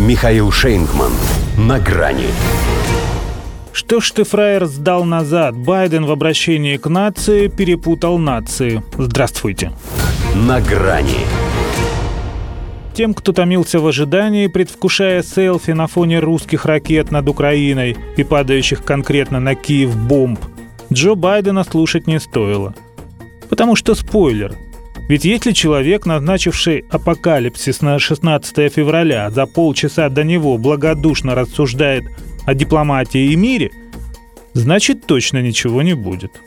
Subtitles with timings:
[0.00, 1.12] Михаил Шейнгман.
[1.58, 2.28] На грани.
[3.70, 5.54] Что ж ты, фраер, сдал назад?
[5.54, 8.82] Байден в обращении к нации перепутал нации.
[8.96, 9.72] Здравствуйте.
[10.34, 11.26] На грани.
[12.94, 18.82] Тем, кто томился в ожидании, предвкушая селфи на фоне русских ракет над Украиной и падающих
[18.82, 20.40] конкретно на Киев бомб,
[20.90, 22.74] Джо Байдена слушать не стоило.
[23.50, 24.56] Потому что спойлер.
[25.10, 32.04] Ведь если человек, назначивший апокалипсис на 16 февраля, за полчаса до него благодушно рассуждает
[32.46, 33.72] о дипломатии и мире,
[34.52, 36.40] значит точно ничего не будет.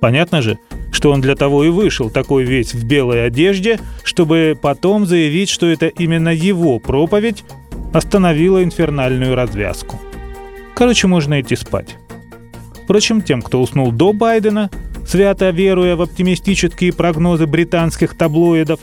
[0.00, 0.58] Понятно же,
[0.90, 5.66] что он для того и вышел такой весь в белой одежде, чтобы потом заявить, что
[5.66, 7.44] это именно его проповедь
[7.92, 10.00] остановила инфернальную развязку.
[10.74, 11.94] Короче, можно идти спать.
[12.82, 14.68] Впрочем, тем, кто уснул до Байдена,
[15.06, 18.80] свято веруя в оптимистические прогнозы британских таблоидов,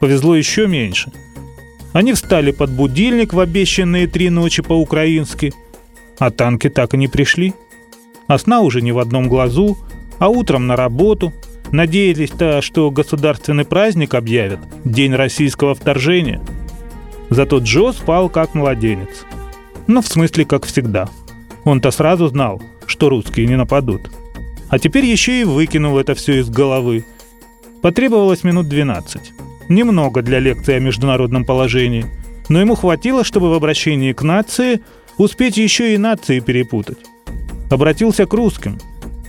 [0.00, 1.12] повезло еще меньше.
[1.92, 5.52] Они встали под будильник в обещанные три ночи по-украински,
[6.18, 7.54] а танки так и не пришли.
[8.26, 9.76] А сна уже не в одном глазу,
[10.18, 11.32] а утром на работу.
[11.70, 16.40] Надеялись-то, что государственный праздник объявят, День российского вторжения.
[17.30, 19.24] Зато Джо спал как младенец.
[19.86, 21.08] Ну, в смысле, как всегда.
[21.64, 24.10] Он-то сразу знал, что русские не нападут.
[24.68, 27.04] А теперь еще и выкинул это все из головы.
[27.82, 29.32] Потребовалось минут 12.
[29.68, 32.06] Немного для лекции о международном положении,
[32.48, 34.80] но ему хватило, чтобы в обращении к нации
[35.16, 36.98] успеть еще и нации перепутать.
[37.70, 38.78] Обратился к русским,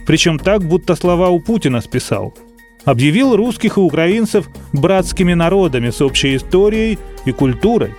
[0.05, 2.33] причем так, будто слова у Путина списал.
[2.83, 7.91] Объявил русских и украинцев братскими народами с общей историей и культурой.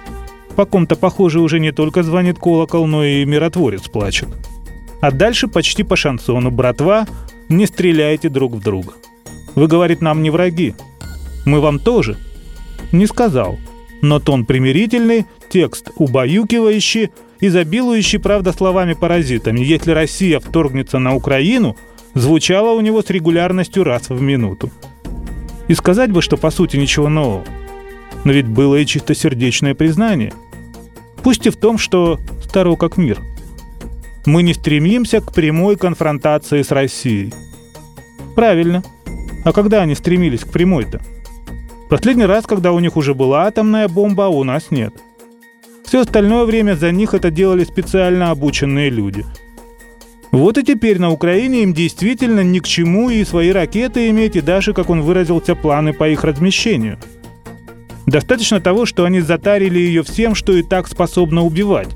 [0.55, 4.29] По ком-то, похоже, уже не только звонит колокол, но и миротворец плачет.
[5.01, 7.07] А дальше почти по шансону «Братва,
[7.48, 8.92] не стреляйте друг в друга».
[9.56, 10.75] Вы, говорит, нам не враги.
[11.47, 12.16] Мы вам тоже.
[12.92, 13.58] Не сказал.
[14.02, 19.61] Но тон примирительный, текст убаюкивающий, изобилующий, правда, словами-паразитами.
[19.61, 21.74] Если Россия вторгнется на Украину,
[22.14, 24.70] звучало у него с регулярностью раз в минуту.
[25.68, 27.42] И сказать бы, что по сути ничего нового.
[28.24, 30.35] Но ведь было и чистосердечное признание.
[31.23, 33.18] Пусть и в том, что старо как мир–
[34.27, 37.33] мы не стремимся к прямой конфронтации с Россией.
[38.35, 38.83] Правильно.
[39.45, 41.01] А когда они стремились к прямой-то?
[41.89, 44.92] Последний раз, когда у них уже была атомная бомба, а у нас нет.
[45.85, 49.25] Все остальное время за них это делали специально обученные люди.
[50.33, 54.41] Вот и теперь на Украине им действительно ни к чему и свои ракеты иметь, и
[54.41, 56.98] даже, как он выразился, планы по их размещению.
[58.07, 61.89] Достаточно того, что они затарили ее всем, что и так способно убивать,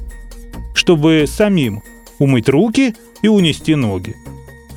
[0.75, 1.83] чтобы самим
[2.21, 4.15] умыть руки и унести ноги.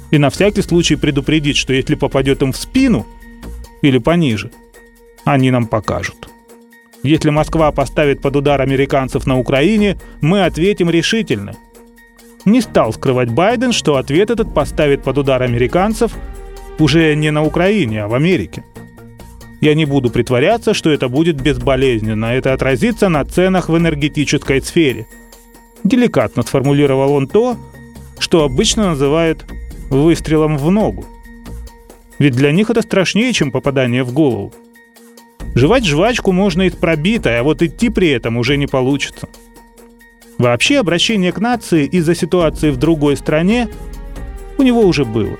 [0.09, 3.05] И на всякий случай предупредить, что если попадет им в спину
[3.83, 4.49] или пониже,
[5.25, 6.29] они нам покажут.
[7.03, 11.53] Если Москва поставит под удар американцев на Украине, мы ответим решительно.
[12.45, 16.13] Не стал скрывать Байден, что ответ этот поставит под удар американцев
[16.79, 18.63] уже не на Украине, а в Америке.
[19.59, 22.25] Я не буду притворяться, что это будет безболезненно.
[22.25, 25.07] Это отразится на ценах в энергетической сфере–
[25.83, 27.57] Деликатно сформулировал он то,
[28.19, 29.45] что обычно называют
[29.89, 31.05] выстрелом в ногу.
[32.19, 34.53] Ведь для них это страшнее, чем попадание в голову.
[35.55, 39.27] Жевать жвачку можно из пробитой, а вот идти при этом уже не получится.
[40.37, 43.69] Вообще обращение к нации из-за ситуации в другой стране
[44.57, 45.37] у него уже было.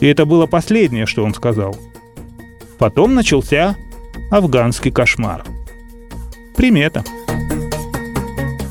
[0.00, 1.76] И это было последнее, что он сказал.
[2.78, 3.76] Потом начался
[4.30, 5.44] афганский кошмар.
[6.56, 7.04] Примета.